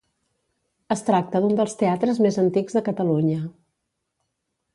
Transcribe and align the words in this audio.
Es 0.95 1.03
tracta 1.09 1.41
d'un 1.43 1.53
dels 1.59 1.77
teatres 1.83 2.23
més 2.27 2.41
antics 2.45 2.79
de 2.79 2.83
Catalunya. 2.89 3.41